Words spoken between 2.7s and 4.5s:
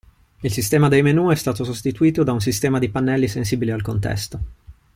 di pannelli sensibili al contesto.